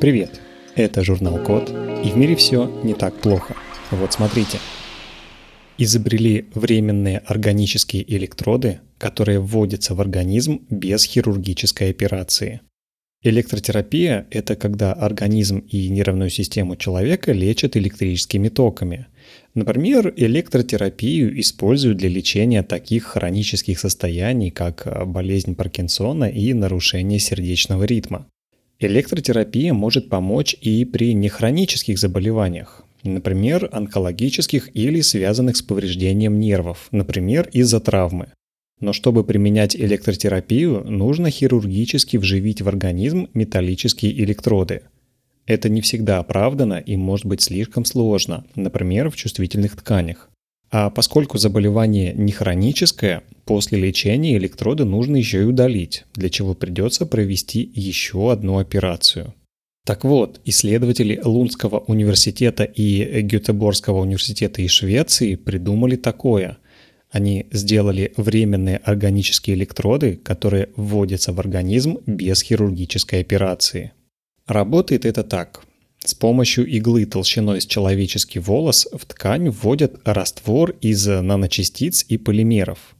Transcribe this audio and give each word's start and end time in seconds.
Привет! 0.00 0.40
Это 0.76 1.04
журнал 1.04 1.44
Код, 1.44 1.68
и 2.02 2.08
в 2.08 2.16
мире 2.16 2.34
все 2.34 2.74
не 2.82 2.94
так 2.94 3.20
плохо. 3.20 3.54
Вот 3.90 4.14
смотрите. 4.14 4.56
Изобрели 5.76 6.46
временные 6.54 7.18
органические 7.18 8.10
электроды, 8.16 8.80
которые 8.96 9.40
вводятся 9.40 9.94
в 9.94 10.00
организм 10.00 10.62
без 10.70 11.04
хирургической 11.04 11.90
операции. 11.90 12.62
Электротерапия– 13.22 14.26
это 14.30 14.56
когда 14.56 14.94
организм 14.94 15.58
и 15.58 15.90
нервную 15.90 16.30
систему 16.30 16.76
человека 16.76 17.32
лечат 17.32 17.76
электрическими 17.76 18.48
токами. 18.48 19.06
Например, 19.52 20.14
электротерапию 20.16 21.38
используют 21.38 21.98
для 21.98 22.08
лечения 22.08 22.62
таких 22.62 23.04
хронических 23.04 23.78
состояний, 23.78 24.50
как 24.50 25.06
болезнь 25.06 25.54
Паркинсона 25.54 26.24
и 26.24 26.54
нарушение 26.54 27.18
сердечного 27.18 27.84
ритма. 27.84 28.26
Электротерапия 28.82 29.74
может 29.74 30.08
помочь 30.08 30.56
и 30.58 30.86
при 30.86 31.12
нехронических 31.12 31.98
заболеваниях, 31.98 32.82
например, 33.02 33.68
онкологических 33.70 34.74
или 34.74 35.02
связанных 35.02 35.58
с 35.58 35.62
повреждением 35.62 36.40
нервов, 36.40 36.88
например, 36.90 37.50
из-за 37.52 37.80
травмы. 37.80 38.32
Но 38.80 38.94
чтобы 38.94 39.22
применять 39.22 39.76
электротерапию, 39.76 40.82
нужно 40.84 41.30
хирургически 41.30 42.16
вживить 42.16 42.62
в 42.62 42.68
организм 42.68 43.28
металлические 43.34 44.18
электроды. 44.24 44.80
Это 45.44 45.68
не 45.68 45.82
всегда 45.82 46.18
оправдано 46.18 46.78
и 46.78 46.96
может 46.96 47.26
быть 47.26 47.42
слишком 47.42 47.84
сложно, 47.84 48.46
например, 48.54 49.10
в 49.10 49.16
чувствительных 49.16 49.76
тканях. 49.76 50.30
А 50.70 50.88
поскольку 50.88 51.36
заболевание 51.36 52.14
не 52.14 52.32
хроническое, 52.32 53.24
после 53.50 53.80
лечения 53.80 54.36
электроды 54.36 54.84
нужно 54.84 55.16
еще 55.16 55.40
и 55.40 55.44
удалить, 55.44 56.04
для 56.14 56.30
чего 56.30 56.54
придется 56.54 57.04
провести 57.04 57.68
еще 57.74 58.30
одну 58.30 58.58
операцию. 58.58 59.34
Так 59.84 60.04
вот, 60.04 60.40
исследователи 60.44 61.20
Лунского 61.24 61.80
университета 61.80 62.62
и 62.62 63.22
Гетеборгского 63.22 64.02
университета 64.02 64.62
из 64.62 64.70
Швеции 64.70 65.34
придумали 65.34 65.96
такое– 65.96 66.58
они 67.10 67.46
сделали 67.50 68.12
временные 68.16 68.76
органические 68.76 69.56
электроды, 69.56 70.14
которые 70.14 70.68
вводятся 70.76 71.32
в 71.32 71.40
организм 71.40 71.98
без 72.06 72.40
хирургической 72.40 73.20
операции. 73.20 73.90
Работает 74.46 75.04
это 75.04 75.24
так. 75.24 75.64
С 76.04 76.14
помощью 76.14 76.68
иглы 76.68 77.04
толщиной 77.04 77.60
с 77.60 77.66
человеческий 77.66 78.38
волос 78.38 78.86
в 78.92 79.04
ткань 79.06 79.50
вводят 79.50 79.96
раствор 80.04 80.70
из 80.80 81.04
наночастиц 81.04 82.06
и 82.08 82.16
полимеров. 82.16 82.94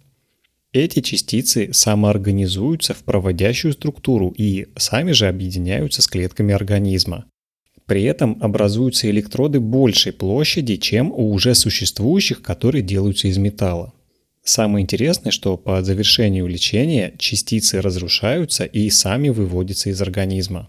Эти 0.73 1.01
частицы 1.01 1.73
самоорганизуются 1.73 2.95
в 2.95 3.03
проводящую 3.03 3.73
структуру 3.73 4.33
и 4.37 4.69
сами 4.77 5.11
же 5.11 5.27
объединяются 5.27 6.01
с 6.01 6.07
клетками 6.07 6.55
организма. 6.55 7.25
При 7.87 8.05
этом 8.05 8.39
образуются 8.41 9.11
электроды 9.11 9.59
большей 9.59 10.13
площади, 10.13 10.77
чем 10.77 11.11
у 11.11 11.33
уже 11.33 11.57
существующих, 11.57 12.41
которые 12.41 12.83
делаются 12.83 13.27
из 13.27 13.37
металла. 13.37 13.93
Самое 14.45 14.85
интересное, 14.85 15.33
что 15.33 15.57
по 15.57 15.83
завершению 15.83 16.47
лечения 16.47 17.15
частицы 17.19 17.81
разрушаются 17.81 18.65
и 18.65 18.89
сами 18.91 19.29
выводятся 19.29 19.91
из 19.91 20.01
организма. 20.01 20.69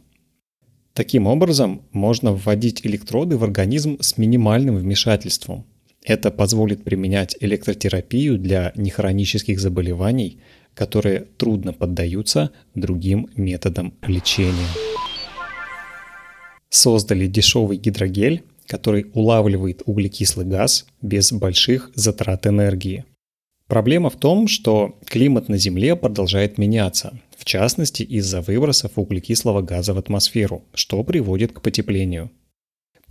Таким 0.94 1.27
образом, 1.27 1.83
можно 1.91 2.33
вводить 2.33 2.85
электроды 2.85 3.38
в 3.38 3.44
организм 3.44 3.97
с 4.02 4.17
минимальным 4.17 4.77
вмешательством. 4.77 5.66
Это 6.03 6.31
позволит 6.31 6.83
применять 6.83 7.35
электротерапию 7.39 8.38
для 8.38 8.71
нехронических 8.75 9.59
заболеваний, 9.59 10.39
которые 10.73 11.27
трудно 11.38 11.73
поддаются 11.73 12.52
другим 12.75 13.30
методам 13.35 13.94
лечения. 14.02 14.67
Создали 16.69 17.27
дешевый 17.27 17.77
гидрогель, 17.77 18.44
который 18.66 19.07
улавливает 19.13 19.84
углекислый 19.85 20.45
газ 20.45 20.85
без 21.01 21.31
больших 21.31 21.91
затрат 21.95 22.47
энергии– 22.47 23.06
Проблема 23.72 24.09
в 24.09 24.17
том, 24.17 24.50
что 24.50 25.00
климат 25.06 25.47
на 25.47 25.57
Земле 25.57 25.95
продолжает 25.95 26.57
меняться, 26.57 27.17
в 27.38 27.45
частности 27.45 28.03
из-за 28.03 28.41
выбросов 28.41 28.91
углекислого 28.97 29.61
газа 29.61 29.94
в 29.94 29.97
атмосферу, 29.97 30.66
что 30.73 31.01
приводит 31.06 31.53
к 31.53 31.61
потеплению. 31.61 32.31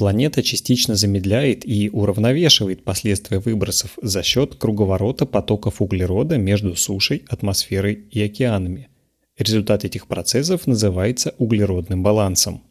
Планета 0.00 0.42
частично 0.42 0.94
замедляет 0.94 1.68
и 1.68 1.90
уравновешивает 1.90 2.84
последствия 2.84 3.38
выбросов 3.38 3.98
за 4.00 4.22
счет 4.22 4.54
круговорота 4.54 5.26
потоков 5.26 5.82
углерода 5.82 6.38
между 6.38 6.74
сушей, 6.74 7.26
атмосферой 7.28 8.06
и 8.10 8.22
океанами. 8.22 8.88
Результат 9.36 9.84
этих 9.84 10.06
процессов 10.06 10.66
называется 10.66 11.34
углеродным 11.36 12.02
балансом. 12.02 12.62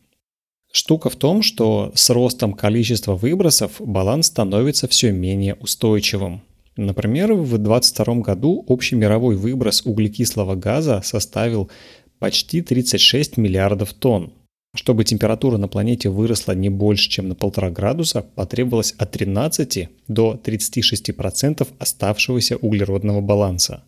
Штука 0.71 1.11
в 1.11 1.17
том, 1.17 1.43
что 1.43 1.91
с 1.93 2.09
ростом 2.09 2.53
количества 2.53 3.13
выбросов 3.13 3.73
баланс 3.77 4.25
становится 4.25 4.87
все 4.87 5.11
менее 5.11 5.53
устойчивым, 5.53 6.41
Например, 6.77 7.33
в 7.33 7.59
2022 7.59 8.15
году 8.21 8.63
общий 8.67 8.95
мировой 8.95 9.35
выброс 9.35 9.85
углекислого 9.85 10.55
газа 10.55 11.01
составил 11.03 11.69
почти 12.17 12.61
36 12.61 13.37
миллиардов 13.37 13.93
тонн. 13.93 14.33
Чтобы 14.79 15.03
температура 15.03 15.57
на 15.57 15.67
планете 15.67 16.07
выросла 16.07 16.53
не 16.53 16.69
больше, 16.69 17.09
чем 17.09 17.27
на 17.27 17.33
1,5 17.33 17.71
градуса, 17.71 18.21
потребовалось 18.21 18.93
от 18.97 19.11
13 19.11 19.89
до 20.07 20.39
36% 20.41 21.67
оставшегося 21.77 22.55
углеродного 22.55 23.19
баланса. 23.19 23.83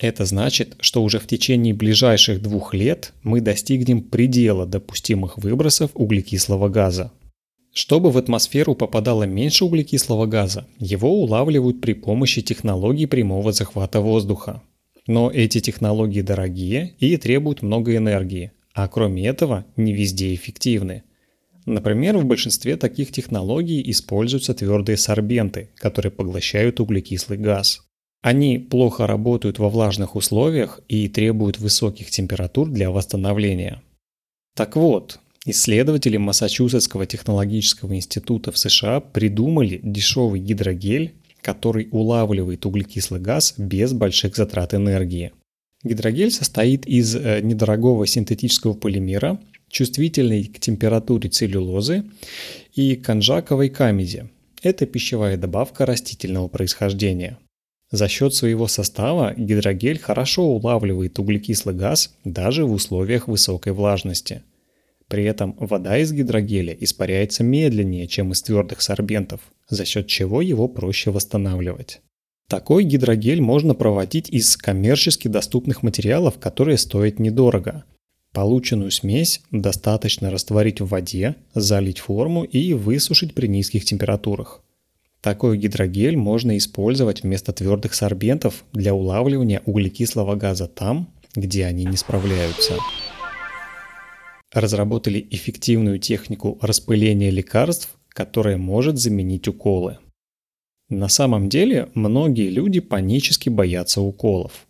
Это 0.00 0.24
значит, 0.24 0.76
что 0.80 1.04
уже 1.04 1.20
в 1.20 1.28
течение 1.28 1.72
ближайших 1.72 2.42
двух 2.42 2.74
лет 2.74 3.12
мы 3.22 3.40
достигнем 3.40 4.02
предела 4.02 4.66
допустимых 4.66 5.38
выбросов 5.38 5.92
углекислого 5.94 6.68
газа. 6.68 7.12
Чтобы 7.72 8.10
в 8.10 8.18
атмосферу 8.18 8.74
попадало 8.74 9.22
меньше 9.22 9.66
углекислого 9.66 10.26
газа, 10.26 10.66
его 10.80 11.12
улавливают 11.22 11.80
при 11.80 11.92
помощи 11.92 12.42
технологий 12.42 13.06
прямого 13.06 13.52
захвата 13.52 14.00
воздуха. 14.00 14.62
Но 15.06 15.30
эти 15.30 15.60
технологии 15.60 16.22
дорогие 16.22 16.96
и 16.98 17.16
требуют 17.16 17.62
много 17.62 17.96
энергии, 17.96 18.50
а 18.78 18.86
кроме 18.86 19.26
этого 19.26 19.64
не 19.76 19.92
везде 19.92 20.32
эффективны. 20.32 21.02
Например, 21.66 22.16
в 22.16 22.24
большинстве 22.24 22.76
таких 22.76 23.10
технологий 23.10 23.82
используются 23.90 24.54
твердые 24.54 24.96
сорбенты, 24.96 25.70
которые 25.74 26.12
поглощают 26.12 26.78
углекислый 26.78 27.40
газ. 27.40 27.80
Они 28.22 28.56
плохо 28.56 29.08
работают 29.08 29.58
во 29.58 29.68
влажных 29.68 30.14
условиях 30.14 30.80
и 30.86 31.08
требуют 31.08 31.58
высоких 31.58 32.10
температур 32.10 32.68
для 32.68 32.92
восстановления. 32.92 33.82
Так 34.54 34.76
вот, 34.76 35.18
Исследователи 35.44 36.16
Массачусетского 36.16 37.04
технологического 37.04 37.96
института 37.96 38.52
в 38.52 38.58
США 38.58 39.00
придумали 39.00 39.80
дешевый 39.82 40.38
гидрогель, 40.38 41.14
который 41.42 41.88
улавливает 41.90 42.64
углекислый 42.64 43.20
газ 43.20 43.54
без 43.56 43.92
больших 43.92 44.36
затрат 44.36 44.72
энергии. 44.74 45.32
Гидрогель 45.84 46.30
состоит 46.30 46.86
из 46.86 47.14
э, 47.14 47.40
недорогого 47.40 48.06
синтетического 48.06 48.74
полимера, 48.74 49.40
чувствительной 49.68 50.44
к 50.44 50.58
температуре 50.58 51.28
целлюлозы 51.28 52.04
и 52.74 52.96
конжаковой 52.96 53.68
камеди. 53.68 54.28
Это 54.62 54.86
пищевая 54.86 55.36
добавка 55.36 55.86
растительного 55.86 56.48
происхождения. 56.48 57.38
За 57.90 58.08
счет 58.08 58.34
своего 58.34 58.66
состава 58.66 59.34
гидрогель 59.36 59.98
хорошо 59.98 60.42
улавливает 60.44 61.18
углекислый 61.18 61.74
газ 61.74 62.14
даже 62.24 62.64
в 62.64 62.72
условиях 62.72 63.28
высокой 63.28 63.72
влажности– 63.72 64.42
при 65.08 65.24
этом 65.24 65.56
вода 65.58 65.98
из 65.98 66.12
гидрогеля 66.12 66.76
испаряется 66.78 67.42
медленнее, 67.42 68.06
чем 68.06 68.32
из 68.32 68.42
твердых 68.42 68.82
сорбентов, 68.82 69.40
за 69.68 69.84
счет 69.86 70.06
чего 70.06 70.42
его 70.42 70.68
проще 70.68 71.10
восстанавливать. 71.10 72.02
Такой 72.48 72.84
гидрогель 72.84 73.40
можно 73.40 73.74
проводить 73.74 74.30
из 74.30 74.56
коммерчески 74.56 75.28
доступных 75.28 75.82
материалов, 75.82 76.38
которые 76.38 76.78
стоят 76.78 77.18
недорого. 77.18 77.84
Полученную 78.32 78.90
смесь 78.90 79.42
достаточно 79.50 80.30
растворить 80.30 80.80
в 80.80 80.88
воде, 80.88 81.36
залить 81.54 81.98
форму 81.98 82.44
и 82.44 82.72
высушить 82.72 83.34
при 83.34 83.46
низких 83.46 83.84
температурах. 83.84 84.62
Такой 85.20 85.58
гидрогель 85.58 86.16
можно 86.16 86.56
использовать 86.56 87.22
вместо 87.22 87.52
твердых 87.52 87.94
сорбентов 87.94 88.64
для 88.72 88.94
улавливания 88.94 89.62
углекислого 89.66 90.36
газа 90.36 90.68
там, 90.68 91.08
где 91.34 91.66
они 91.66 91.84
не 91.84 91.96
справляются 91.96 92.74
разработали 94.52 95.26
эффективную 95.30 95.98
технику 95.98 96.58
распыления 96.60 97.30
лекарств, 97.30 97.96
которая 98.08 98.56
может 98.56 98.98
заменить 98.98 99.48
уколы. 99.48 99.98
На 100.88 101.08
самом 101.08 101.48
деле 101.48 101.88
многие 101.94 102.48
люди 102.48 102.80
панически 102.80 103.48
боятся 103.48 104.00
уколов. 104.00 104.66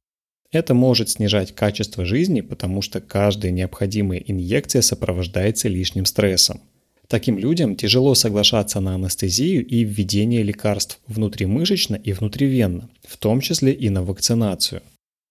Это 0.50 0.74
может 0.74 1.10
снижать 1.10 1.54
качество 1.54 2.04
жизни, 2.04 2.40
потому 2.40 2.82
что 2.82 3.00
каждая 3.00 3.52
необходимая 3.52 4.18
инъекция 4.18 4.82
сопровождается 4.82 5.68
лишним 5.68 6.06
стрессом. 6.06 6.60
Таким 7.06 7.38
людям 7.38 7.76
тяжело 7.76 8.14
соглашаться 8.14 8.80
на 8.80 8.94
анестезию 8.94 9.64
и 9.64 9.84
введение 9.84 10.42
лекарств 10.42 11.00
внутримышечно 11.06 11.96
и 11.96 12.12
внутривенно, 12.12 12.90
в 13.06 13.16
том 13.16 13.40
числе 13.40 13.72
и 13.72 13.88
на 13.88 14.02
вакцинацию. 14.02 14.82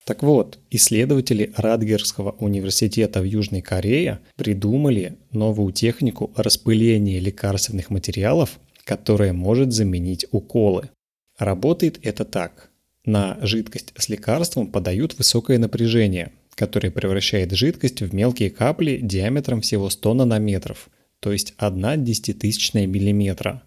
Так 0.07 0.23
вот, 0.23 0.57
исследователи 0.71 1.51
Радгерского 1.57 2.31
университета 2.39 3.19
в 3.19 3.25
Южной 3.25 3.61
Корее 3.61 4.21
придумали 4.37 5.17
новую 5.33 5.73
технику 5.73 6.31
распыления 6.37 7.19
лекарственных 7.19 7.89
материалов, 7.89 8.57
которая 8.87 9.33
может 9.33 9.73
заменить 9.73 10.25
уколы. 10.31 10.89
Работает 11.37 11.99
это 12.03 12.23
так. 12.23 12.71
На 13.05 13.37
жидкость 13.41 13.93
с 13.97 14.07
лекарством 14.07 14.67
подают 14.67 15.17
высокое 15.17 15.57
напряжение, 15.57 16.31
которое 16.55 16.89
превращает 16.89 17.51
жидкость 17.51 18.01
в 18.01 18.15
мелкие 18.15 18.49
капли 18.49 18.99
диаметром 19.03 19.59
всего 19.59 19.89
100 19.89 20.13
нанометров, 20.13 20.89
то 21.19 21.33
есть 21.33 21.53
1 21.57 22.05
десятитысячная 22.05 22.87
миллиметра. 22.87 23.61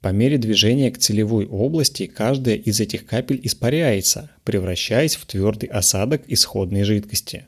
По 0.00 0.08
мере 0.08 0.38
движения 0.38 0.90
к 0.90 0.98
целевой 0.98 1.46
области 1.46 2.06
каждая 2.06 2.56
из 2.56 2.80
этих 2.80 3.04
капель 3.04 3.40
испаряется, 3.42 4.30
превращаясь 4.42 5.16
в 5.16 5.26
твердый 5.26 5.68
осадок 5.68 6.22
исходной 6.28 6.84
жидкости. 6.84 7.46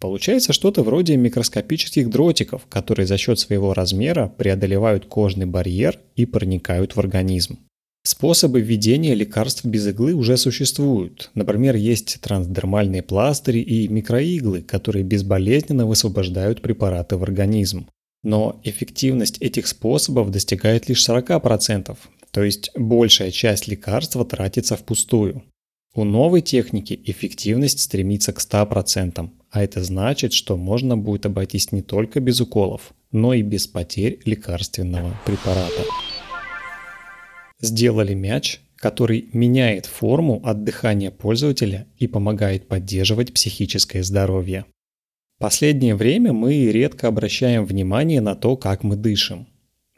Получается 0.00 0.52
что-то 0.52 0.82
вроде 0.82 1.16
микроскопических 1.16 2.08
дротиков, 2.08 2.66
которые 2.68 3.06
за 3.06 3.18
счет 3.18 3.38
своего 3.38 3.74
размера 3.74 4.28
преодолевают 4.28 5.06
кожный 5.06 5.46
барьер 5.46 5.98
и 6.14 6.24
проникают 6.24 6.94
в 6.94 7.00
организм. 7.00 7.58
Способы 8.04 8.60
введения 8.60 9.14
лекарств 9.14 9.64
без 9.64 9.86
иглы 9.88 10.14
уже 10.14 10.36
существуют. 10.36 11.30
Например, 11.34 11.74
есть 11.74 12.20
трансдермальные 12.20 13.02
пластыри 13.02 13.58
и 13.58 13.88
микроиглы, 13.88 14.62
которые 14.62 15.04
безболезненно 15.04 15.84
высвобождают 15.84 16.62
препараты 16.62 17.16
в 17.16 17.22
организм. 17.24 17.88
Но 18.22 18.60
эффективность 18.64 19.38
этих 19.42 19.66
способов 19.66 20.30
достигает 20.30 20.88
лишь 20.88 21.06
40%, 21.06 21.96
то 22.30 22.42
есть 22.42 22.70
большая 22.76 23.30
часть 23.30 23.68
лекарства 23.68 24.24
тратится 24.24 24.76
впустую. 24.76 25.42
У 25.94 26.04
новой 26.04 26.40
техники 26.40 27.00
эффективность 27.04 27.80
стремится 27.80 28.32
к 28.32 28.40
100%, 28.40 29.28
а 29.50 29.62
это 29.62 29.82
значит, 29.82 30.32
что 30.32 30.56
можно 30.56 30.96
будет 30.96 31.26
обойтись 31.26 31.72
не 31.72 31.82
только 31.82 32.20
без 32.20 32.40
уколов, 32.40 32.92
но 33.12 33.34
и 33.34 33.42
без 33.42 33.66
потерь 33.66 34.20
лекарственного 34.24 35.14
препарата. 35.24 35.84
Сделали 37.60 38.14
мяч, 38.14 38.60
который 38.76 39.28
меняет 39.32 39.86
форму 39.86 40.40
от 40.44 40.64
дыхания 40.64 41.10
пользователя 41.10 41.86
и 41.98 42.06
помогает 42.06 42.68
поддерживать 42.68 43.32
психическое 43.32 44.02
здоровье. 44.02 44.64
Последнее 45.38 45.94
время 45.94 46.32
мы 46.32 46.66
редко 46.70 47.08
обращаем 47.08 47.64
внимание 47.64 48.20
на 48.20 48.34
то, 48.34 48.56
как 48.56 48.82
мы 48.82 48.96
дышим. 48.96 49.48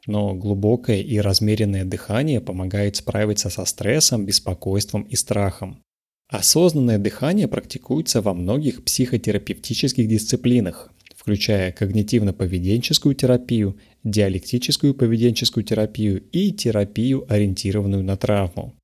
Но 0.06 0.34
глубокое 0.34 1.00
и 1.00 1.18
размеренное 1.18 1.84
дыхание 1.84 2.40
помогает 2.40 2.96
справиться 2.96 3.50
со 3.50 3.64
стрессом, 3.64 4.24
беспокойством 4.24 5.02
и 5.02 5.16
страхом. 5.16 5.82
Осознанное 6.30 6.98
дыхание 6.98 7.48
практикуется 7.48 8.22
во 8.22 8.32
многих 8.32 8.84
психотерапевтических 8.84 10.08
дисциплинах, 10.08 10.90
включая 11.14 11.72
когнитивно-поведенческую 11.72 13.14
терапию, 13.14 13.76
диалектическую 14.04 14.94
поведенческую 14.94 15.64
терапию 15.64 16.22
и 16.32 16.52
терапию, 16.52 17.26
ориентированную 17.28 18.02
на 18.02 18.16
травму. 18.16 18.74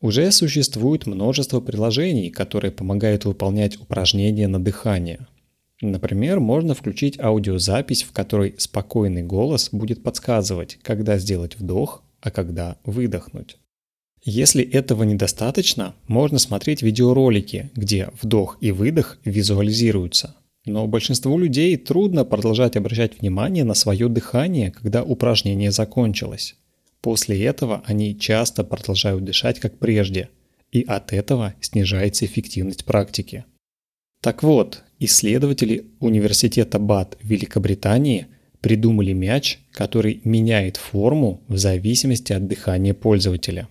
Уже 0.00 0.30
существует 0.30 1.06
множество 1.06 1.60
приложений, 1.60 2.30
которые 2.30 2.70
помогают 2.70 3.24
выполнять 3.24 3.80
упражнения 3.80 4.46
на 4.46 4.62
дыхание– 4.62 5.26
Например, 5.82 6.40
можно 6.40 6.74
включить 6.74 7.18
аудиозапись, 7.18 8.02
в 8.02 8.12
которой 8.12 8.54
спокойный 8.58 9.22
голос 9.22 9.70
будет 9.72 10.02
подсказывать, 10.02 10.78
когда 10.82 11.16
сделать 11.18 11.56
вдох, 11.56 12.02
а 12.20 12.30
когда 12.30 12.76
выдохнуть. 12.84 13.56
Если 14.22 14.62
этого 14.62 15.04
недостаточно, 15.04 15.94
можно 16.06 16.38
смотреть 16.38 16.82
видеоролики, 16.82 17.70
где 17.74 18.10
вдох 18.20 18.58
и 18.60 18.70
выдох 18.70 19.18
визуализируются. 19.24 20.36
Но 20.66 20.86
большинству 20.86 21.38
людей 21.38 21.76
трудно 21.78 22.24
продолжать 22.24 22.76
обращать 22.76 23.20
внимание 23.20 23.64
на 23.64 23.74
свое 23.74 24.08
дыхание, 24.08 24.70
когда 24.70 25.02
упражнение 25.02 25.70
закончилось. 25.70 26.56
После 27.00 27.42
этого 27.44 27.82
они 27.86 28.18
часто 28.18 28.62
продолжают 28.62 29.24
дышать 29.24 29.58
как 29.58 29.78
прежде, 29.78 30.28
и 30.70 30.82
от 30.82 31.14
этого 31.14 31.54
снижается 31.62 32.26
эффективность 32.26 32.84
практики. 32.84 33.46
Так 34.20 34.42
вот, 34.42 34.82
исследователи 34.98 35.86
Университета 35.98 36.78
БАТ 36.78 37.16
Великобритании 37.22 38.26
придумали 38.60 39.12
мяч, 39.12 39.60
который 39.72 40.20
меняет 40.24 40.76
форму 40.76 41.42
в 41.48 41.56
зависимости 41.56 42.34
от 42.34 42.46
дыхания 42.46 42.92
пользователя. 42.92 43.68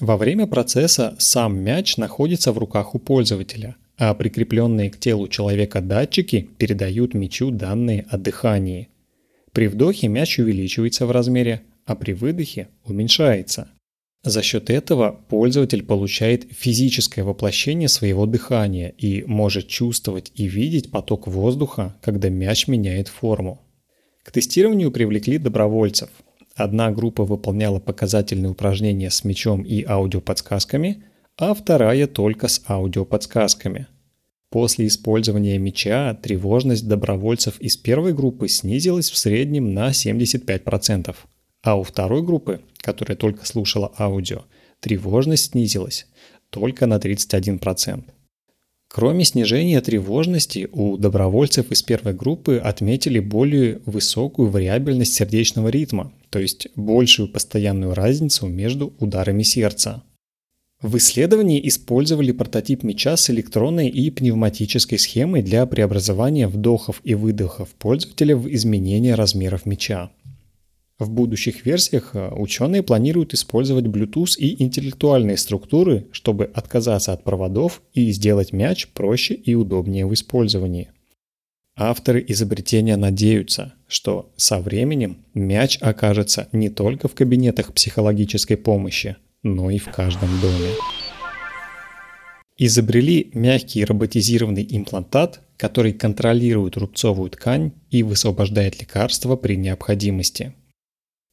Во 0.00 0.16
время 0.16 0.46
процесса 0.46 1.16
сам 1.18 1.58
мяч 1.58 1.96
находится 1.96 2.52
в 2.52 2.58
руках 2.58 2.94
у 2.94 2.98
пользователя, 2.98 3.76
а 3.96 4.14
прикрепленные 4.14 4.90
к 4.90 4.98
телу 4.98 5.28
человека 5.28 5.80
датчики 5.80 6.48
передают 6.58 7.14
мячу 7.14 7.50
данные 7.50 8.06
о 8.10 8.18
дыхании. 8.18 8.88
При 9.52 9.68
вдохе 9.68 10.08
мяч 10.08 10.38
увеличивается 10.38 11.06
в 11.06 11.10
размере, 11.10 11.62
а 11.86 11.94
при 11.94 12.12
выдохе 12.12 12.68
уменьшается– 12.84 13.70
за 14.26 14.42
счет 14.42 14.70
этого 14.70 15.20
пользователь 15.28 15.84
получает 15.84 16.48
физическое 16.50 17.22
воплощение 17.22 17.88
своего 17.88 18.26
дыхания 18.26 18.88
и 18.98 19.22
может 19.22 19.68
чувствовать 19.68 20.32
и 20.34 20.48
видеть 20.48 20.90
поток 20.90 21.28
воздуха, 21.28 21.94
когда 22.02 22.28
мяч 22.28 22.66
меняет 22.66 23.06
форму. 23.06 23.62
К 24.24 24.32
тестированию 24.32 24.90
привлекли 24.90 25.38
добровольцев. 25.38 26.10
Одна 26.56 26.90
группа 26.90 27.24
выполняла 27.24 27.80
показательные 27.80 28.50
упражнения 28.50 29.10
с 29.10 29.24
мячом 29.24 29.62
и 29.62 29.84
аудиоподсказками, 29.84 31.04
а 31.36 31.52
вторая 31.52 32.06
только 32.06 32.48
с 32.48 32.62
аудиоподсказками. 32.66 33.88
После 34.48 34.86
использования 34.86 35.58
мяча 35.58 36.14
тревожность 36.14 36.88
добровольцев 36.88 37.60
из 37.60 37.76
первой 37.76 38.14
группы 38.14 38.48
снизилась 38.48 39.10
в 39.10 39.18
среднем 39.18 39.74
на 39.74 39.90
75%, 39.90 41.14
а 41.62 41.78
у 41.78 41.82
второй 41.82 42.22
группы, 42.22 42.62
которая 42.78 43.18
только 43.18 43.44
слушала 43.44 43.92
аудио, 43.98 44.46
тревожность 44.80 45.50
снизилась 45.50 46.06
только 46.48 46.86
на 46.86 46.96
31%. 46.96 48.04
Кроме 48.88 49.24
снижения 49.24 49.82
тревожности, 49.82 50.70
у 50.72 50.96
добровольцев 50.96 51.70
из 51.70 51.82
первой 51.82 52.14
группы 52.14 52.56
отметили 52.56 53.18
более 53.18 53.82
высокую 53.84 54.48
вариабельность 54.48 55.12
сердечного 55.12 55.68
ритма, 55.68 56.12
то 56.30 56.38
есть 56.38 56.68
большую 56.76 57.28
постоянную 57.28 57.94
разницу 57.94 58.46
между 58.46 58.94
ударами 58.98 59.42
сердца. 59.42 60.02
В 60.82 60.98
исследовании 60.98 61.66
использовали 61.66 62.32
прототип 62.32 62.82
мяча 62.82 63.16
с 63.16 63.30
электронной 63.30 63.88
и 63.88 64.10
пневматической 64.10 64.98
схемой 64.98 65.42
для 65.42 65.64
преобразования 65.64 66.48
вдохов 66.48 67.00
и 67.02 67.14
выдохов 67.14 67.70
пользователя 67.70 68.36
в 68.36 68.46
изменение 68.52 69.14
размеров 69.14 69.64
мяча. 69.64 70.10
В 70.98 71.10
будущих 71.10 71.66
версиях 71.66 72.10
э, 72.14 72.30
ученые 72.30 72.82
планируют 72.82 73.34
использовать 73.34 73.84
Bluetooth 73.84 74.38
и 74.38 74.62
интеллектуальные 74.62 75.36
структуры, 75.36 76.06
чтобы 76.10 76.44
отказаться 76.44 77.12
от 77.12 77.22
проводов 77.22 77.82
и 77.92 78.10
сделать 78.12 78.52
мяч 78.52 78.88
проще 78.88 79.34
и 79.34 79.54
удобнее 79.54 80.06
в 80.06 80.14
использовании. 80.14 80.90
Авторы 81.76 82.24
изобретения 82.28 82.96
надеются, 82.96 83.74
что 83.86 84.32
со 84.36 84.58
временем 84.60 85.18
мяч 85.34 85.78
окажется 85.80 86.48
не 86.52 86.70
только 86.70 87.06
в 87.08 87.14
кабинетах 87.14 87.72
психологической 87.72 88.56
помощи, 88.56 89.16
но 89.42 89.70
и 89.70 89.78
в 89.78 89.90
каждом 89.90 90.30
доме. 90.40 90.70
Изобрели 92.56 93.30
мягкий 93.34 93.84
роботизированный 93.84 94.66
имплантат, 94.70 95.40
который 95.58 95.92
контролирует 95.92 96.78
рубцовую 96.78 97.30
ткань 97.30 97.72
и 97.90 98.02
высвобождает 98.02 98.80
лекарства 98.80 99.36
при 99.36 99.56
необходимости– 99.56 100.54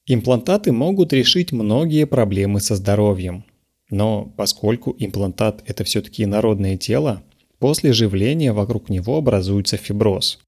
Имплантаты 0.05 0.73
могут 0.73 1.13
решить 1.13 1.53
многие 1.53 2.05
проблемы 2.05 2.59
со 2.59 2.75
здоровьем. 2.75 3.45
Но 3.89 4.33
поскольку 4.35 4.93
имплантат– 4.99 5.63
это 5.65 5.85
все-таки 5.85 6.25
народное 6.25 6.75
тело, 6.75 7.23
после 7.63 7.93
живления 7.93 8.51
вокруг 8.51 8.89
него 8.89 9.15
образуется 9.15 9.77
фиброз. 9.77 10.39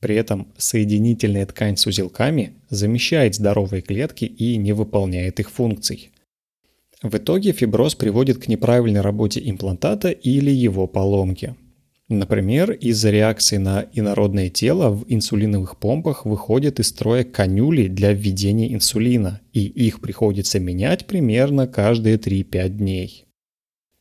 При 0.00 0.16
этом 0.16 0.48
соединительная 0.56 1.46
ткань 1.46 1.76
с 1.76 1.86
узелками 1.86 2.54
замещает 2.68 3.36
здоровые 3.36 3.80
клетки 3.80 4.24
и 4.24 4.56
не 4.56 4.72
выполняет 4.72 5.38
их 5.38 5.52
функций. 5.52 6.10
В 7.00 7.16
итоге 7.16 7.52
фиброз 7.52 7.94
приводит 7.94 8.38
к 8.38 8.48
неправильной 8.48 9.02
работе 9.02 9.40
имплантата 9.48 10.10
или 10.10 10.50
его 10.50 10.88
поломке– 10.88 11.54
Например, 12.10 12.72
из-за 12.72 13.10
реакции 13.10 13.58
на 13.58 13.84
инородное 13.92 14.48
тело 14.48 14.88
в 14.88 15.04
инсулиновых 15.08 15.78
помпах 15.78 16.24
выходят 16.24 16.80
из 16.80 16.88
строя 16.88 17.22
канюли 17.22 17.86
для 17.86 18.14
введения 18.14 18.72
инсулина, 18.72 19.42
и 19.52 19.66
их 19.66 20.00
приходится 20.00 20.58
менять 20.58 21.06
примерно 21.06 21.66
каждые 21.68 22.16
3-5 22.16 22.68
дней. 22.70 23.27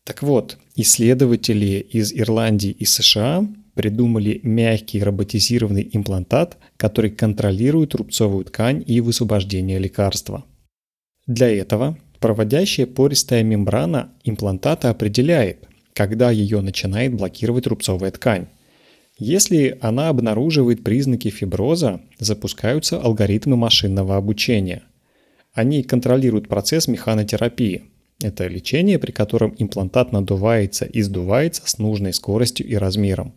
Так 0.07 0.23
вот, 0.23 0.57
исследователи 0.77 1.85
из 1.91 2.13
Ирландии 2.13 2.71
и 2.71 2.85
США 2.85 3.45
придумали 3.75 4.39
мягкий 4.41 5.03
роботизированный 5.03 5.89
имплантат, 5.91 6.57
который 6.77 7.11
контролирует 7.11 7.93
рубцовую 7.93 8.45
ткань 8.45 8.81
и 8.87 9.01
высвобождение 9.01 9.79
лекарства. 9.79 10.45
Для 11.27 11.49
этого 11.49 11.97
проводящая 12.21 12.85
пористая 12.87 13.43
мембрана 13.43 14.13
имплантата 14.23 14.89
определяет, 14.89 15.67
когда 15.91 16.31
ее 16.31 16.61
начинает 16.61 17.13
блокировать 17.13 17.67
рубцовая 17.67 18.11
ткань. 18.11 18.47
Если 19.19 19.77
она 19.81 20.07
обнаруживает 20.07 20.85
признаки 20.85 21.29
фиброза, 21.29 21.99
запускаются 22.17 22.97
алгоритмы 22.97 23.57
машинного 23.57 24.15
обучения. 24.15 24.83
Они 25.53 25.83
контролируют 25.83 26.47
процесс 26.47 26.87
механотерапии. 26.87 27.83
Это 28.23 28.47
лечение, 28.47 28.97
при 28.97 29.11
котором 29.11 29.55
имплантат 29.57 30.11
надувается 30.11 30.85
и 30.85 31.01
сдувается 31.01 31.61
с 31.65 31.77
нужной 31.77 32.13
скоростью 32.13 32.67
и 32.67 32.75
размером. 32.75 33.33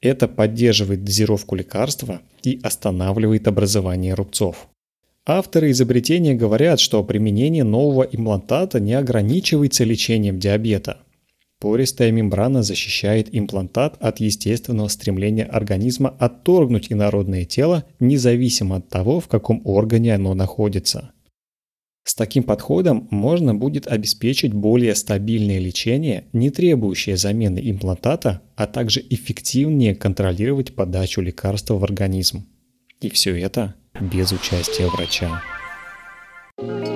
Это 0.00 0.28
поддерживает 0.28 1.04
дозировку 1.04 1.54
лекарства 1.54 2.20
и 2.42 2.60
останавливает 2.62 3.48
образование 3.48 4.14
рубцов. 4.14 4.68
Авторы 5.26 5.70
изобретения 5.70 6.34
говорят, 6.34 6.80
что 6.80 7.02
применение 7.02 7.64
нового 7.64 8.02
имплантата 8.02 8.80
не 8.80 8.92
ограничивается 8.92 9.84
лечением 9.84 10.38
диабета. 10.38 10.98
Пористая 11.58 12.10
мембрана 12.10 12.62
защищает 12.62 13.34
имплантат 13.34 13.96
от 14.00 14.20
естественного 14.20 14.88
стремления 14.88 15.44
организма 15.44 16.14
отторгнуть 16.18 16.92
инородное 16.92 17.46
тело, 17.46 17.84
независимо 18.00 18.76
от 18.76 18.90
того, 18.90 19.20
в 19.20 19.28
каком 19.28 19.62
органе 19.64 20.14
оно 20.14 20.34
находится. 20.34 21.13
С 22.04 22.14
таким 22.14 22.42
подходом 22.42 23.08
можно 23.10 23.54
будет 23.54 23.86
обеспечить 23.86 24.52
более 24.52 24.94
стабильное 24.94 25.58
лечение, 25.58 26.24
не 26.34 26.50
требующее 26.50 27.16
замены 27.16 27.60
имплантата, 27.62 28.42
а 28.56 28.66
также 28.66 29.02
эффективнее 29.08 29.94
контролировать 29.94 30.74
подачу 30.74 31.22
лекарства 31.22 31.74
в 31.74 31.84
организм. 31.84 32.46
И 33.00 33.08
все 33.08 33.34
это 33.40 33.74
без 33.98 34.32
участия 34.32 34.86
врача. 34.88 35.42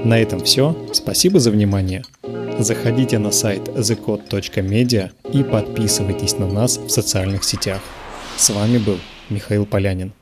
На 0.04 0.18
этом 0.18 0.40
все. 0.44 0.76
Спасибо 0.92 1.40
за 1.40 1.50
внимание. 1.50 2.02
Заходите 2.58 3.18
на 3.18 3.30
сайт 3.30 3.68
thecode.media 3.68 5.10
и 5.32 5.42
подписывайтесь 5.42 6.38
на 6.38 6.46
нас 6.46 6.76
в 6.76 6.90
социальных 6.90 7.44
сетях. 7.44 7.80
С 8.36 8.50
вами 8.50 8.78
был 8.78 8.98
Михаил 9.30 9.64
Полянин. 9.64 10.12